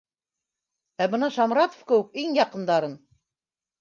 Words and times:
Ә 1.05 1.09
бына 1.11 1.29
Шамратов 1.37 1.85
кеүек 1.91 2.21
иң 2.23 2.33
яҡындарын 2.41 2.97